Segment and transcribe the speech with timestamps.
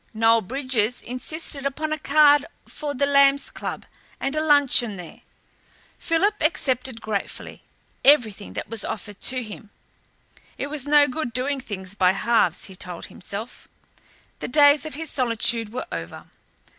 [0.15, 3.85] Noel Bridges insisted upon a card for the Lambs Club
[4.19, 5.21] and a luncheon there.
[5.99, 7.61] Philip accepted gratefully
[8.03, 9.69] everything that was offered to him.
[10.57, 13.67] It was no good doing things by halves, he told himself.
[14.39, 16.31] The days of his solitude were over.